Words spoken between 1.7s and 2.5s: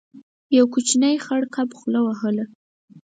خوله وهله.